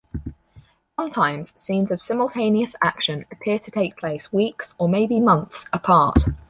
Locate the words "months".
5.19-5.67